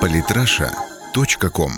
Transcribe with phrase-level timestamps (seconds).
[0.00, 1.72] Политраша.ком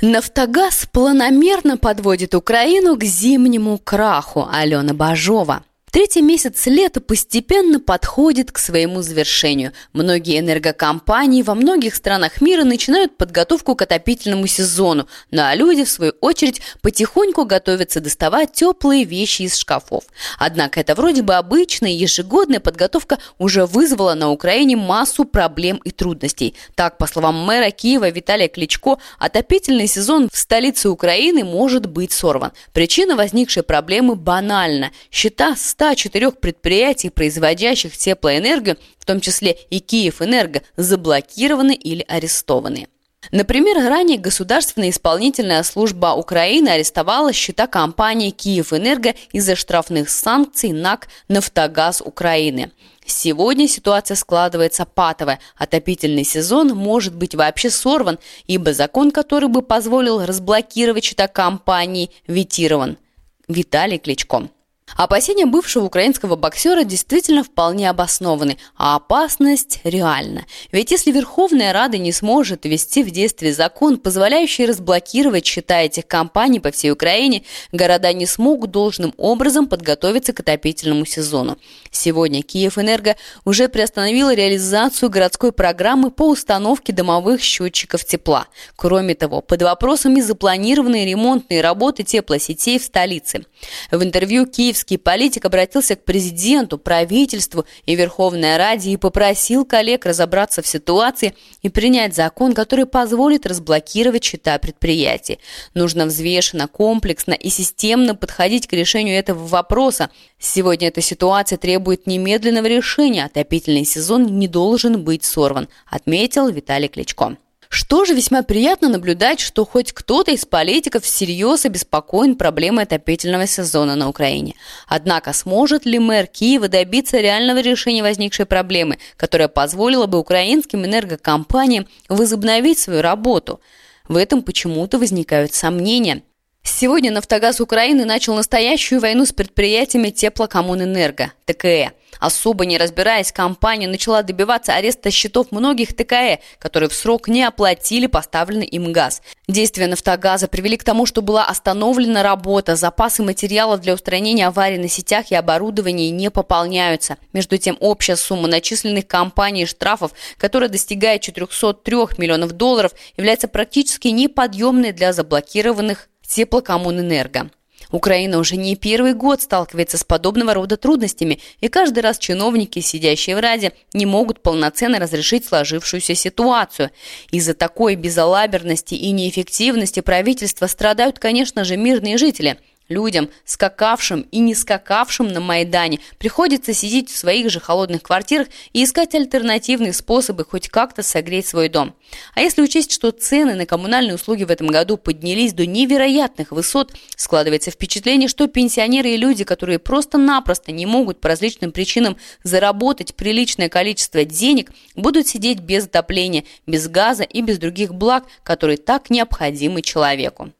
[0.00, 4.48] Нафтогаз планомерно подводит Украину к зимнему краху.
[4.50, 5.62] Алена Бажова.
[5.90, 9.72] Третий месяц лета постепенно подходит к своему завершению.
[9.92, 15.88] Многие энергокомпании во многих странах мира начинают подготовку к отопительному сезону, ну а люди, в
[15.88, 20.04] свою очередь, потихоньку готовятся доставать теплые вещи из шкафов.
[20.38, 26.54] Однако это вроде бы обычная ежегодная подготовка уже вызвала на Украине массу проблем и трудностей.
[26.74, 32.52] Так, по словам мэра Киева Виталия Кличко, отопительный сезон в столице Украины может быть сорван.
[32.72, 34.90] Причина возникшей проблемы банальна.
[35.10, 42.88] Счета 104 предприятий, производящих теплоэнергию, в том числе и Киевэнерго, заблокированы или арестованы.
[43.30, 52.02] Например, ранее Государственная исполнительная служба Украины арестовала счета компании «Киевэнерго» из-за штрафных санкций НАК «Нафтогаз
[52.04, 52.72] Украины».
[53.06, 55.38] Сегодня ситуация складывается патовая.
[55.56, 62.98] Отопительный сезон может быть вообще сорван, ибо закон, который бы позволил разблокировать счета компании, ветирован.
[63.46, 64.48] Виталий Кличко.
[64.96, 70.46] Опасения бывшего украинского боксера действительно вполне обоснованы, а опасность реальна.
[70.72, 76.60] Ведь если Верховная Рада не сможет ввести в действие закон, позволяющий разблокировать счета этих компаний
[76.60, 81.58] по всей Украине, города не смогут должным образом подготовиться к отопительному сезону.
[81.90, 88.46] Сегодня Киев-Энерго уже приостановила реализацию городской программы по установке домовых счетчиков тепла.
[88.76, 93.44] Кроме того, под вопросами запланированные ремонтные работы теплосетей в столице.
[93.90, 100.06] В интервью Киев киевский политик обратился к президенту, правительству и Верховной Раде и попросил коллег
[100.06, 105.38] разобраться в ситуации и принять закон, который позволит разблокировать счета предприятий.
[105.74, 110.10] Нужно взвешенно, комплексно и системно подходить к решению этого вопроса.
[110.38, 113.24] Сегодня эта ситуация требует немедленного решения.
[113.24, 117.36] Отопительный сезон не должен быть сорван, отметил Виталий Кличко.
[117.68, 123.94] Что же весьма приятно наблюдать, что хоть кто-то из политиков всерьез обеспокоен проблемой отопительного сезона
[123.94, 124.54] на Украине.
[124.86, 131.86] Однако сможет ли мэр Киева добиться реального решения возникшей проблемы, которая позволила бы украинским энергокомпаниям
[132.08, 133.60] возобновить свою работу?
[134.08, 136.22] В этом почему-то возникают сомнения.
[136.70, 141.92] Сегодня «Нафтогаз Украины» начал настоящую войну с предприятиями теплокоммунэнерго, ТКЭ.
[142.20, 148.06] Особо не разбираясь, компания начала добиваться ареста счетов многих ТКЭ, которые в срок не оплатили
[148.06, 149.22] поставленный им газ.
[149.48, 154.88] Действия «Нафтогаза» привели к тому, что была остановлена работа, запасы материалов для устранения аварий на
[154.88, 157.16] сетях и оборудовании не пополняются.
[157.32, 164.92] Между тем, общая сумма начисленных компанией штрафов, которая достигает 403 миллионов долларов, является практически неподъемной
[164.92, 167.50] для заблокированных теплокоммунэнерго.
[167.90, 173.36] Украина уже не первый год сталкивается с подобного рода трудностями, и каждый раз чиновники, сидящие
[173.36, 176.90] в Раде, не могут полноценно разрешить сложившуюся ситуацию.
[177.30, 184.54] Из-за такой безалаберности и неэффективности правительства страдают, конечно же, мирные жители– Людям, скакавшим и не
[184.54, 190.68] скакавшим на Майдане, приходится сидеть в своих же холодных квартирах и искать альтернативные способы хоть
[190.68, 191.94] как-то согреть свой дом.
[192.34, 196.94] А если учесть, что цены на коммунальные услуги в этом году поднялись до невероятных высот,
[197.14, 203.68] складывается впечатление, что пенсионеры и люди, которые просто-напросто не могут по различным причинам заработать приличное
[203.68, 209.82] количество денег, будут сидеть без отопления, без газа и без других благ, которые так необходимы
[209.82, 210.52] человеку.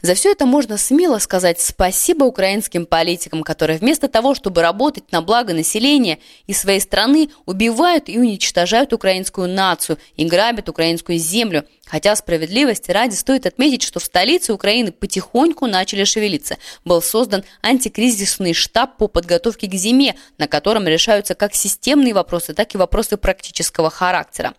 [0.00, 5.20] За все это можно смело сказать спасибо украинским политикам, которые вместо того, чтобы работать на
[5.20, 11.64] благо населения и своей страны, убивают и уничтожают украинскую нацию и грабят украинскую землю.
[11.86, 16.56] Хотя справедливости ради стоит отметить, что в столице Украины потихоньку начали шевелиться.
[16.84, 22.74] Был создан антикризисный штаб по подготовке к зиме, на котором решаются как системные вопросы, так
[22.74, 24.54] и вопросы практического характера.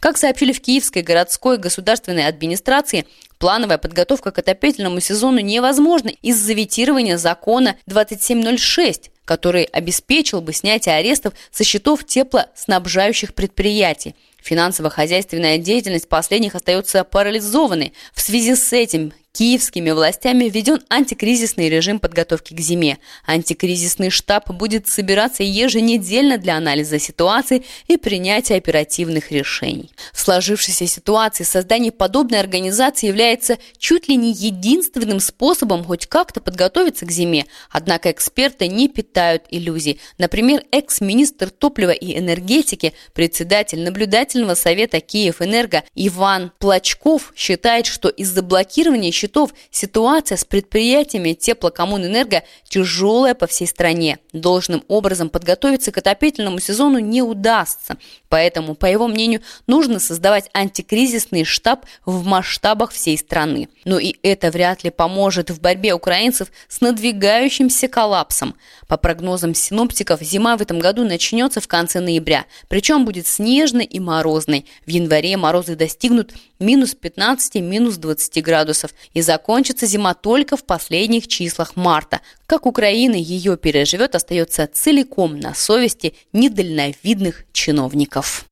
[0.00, 3.06] Как сообщили в Киевской городской государственной администрации,
[3.44, 11.34] плановая подготовка к отопительному сезону невозможна из-за ветирования закона 2706, который обеспечил бы снятие арестов
[11.50, 14.14] со счетов теплоснабжающих предприятий.
[14.42, 17.92] Финансово-хозяйственная деятельность последних остается парализованной.
[18.14, 22.98] В связи с этим Киевскими властями введен антикризисный режим подготовки к зиме.
[23.26, 29.90] Антикризисный штаб будет собираться еженедельно для анализа ситуации и принятия оперативных решений.
[30.12, 37.04] В сложившейся ситуации создание подобной организации является чуть ли не единственным способом хоть как-то подготовиться
[37.04, 37.46] к зиме.
[37.70, 39.98] Однако эксперты не питают иллюзий.
[40.16, 49.10] Например, экс-министр топлива и энергетики, председатель наблюдательного совета Киев-Энерго Иван Плачков считает, что из-за блокирования
[49.24, 54.18] счетов, ситуация с предприятиями теплокоммунэнерго тяжелая по всей стране.
[54.32, 57.96] Должным образом подготовиться к отопительному сезону не удастся.
[58.28, 63.68] Поэтому, по его мнению, нужно создавать антикризисный штаб в масштабах всей страны.
[63.84, 68.54] Но и это вряд ли поможет в борьбе украинцев с надвигающимся коллапсом.
[68.88, 74.00] По прогнозам синоптиков, зима в этом году начнется в конце ноября, причем будет снежной и
[74.00, 74.66] морозной.
[74.84, 81.28] В январе морозы достигнут минус 15, минус 20 градусов, и закончится зима только в последних
[81.28, 82.20] числах марта.
[82.46, 88.44] Как Украина ее переживет, остается целиком на совести недальновидных чиновников.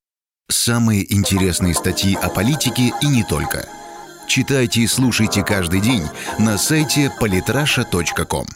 [0.48, 3.68] Самые интересные статьи о политике и не только.
[4.26, 6.04] Читайте и слушайте каждый день
[6.38, 8.46] на сайте polytrasha.com.